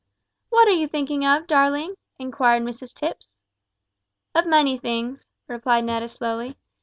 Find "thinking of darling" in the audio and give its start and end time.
0.87-1.93